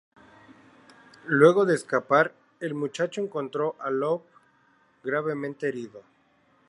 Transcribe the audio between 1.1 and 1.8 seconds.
Luego de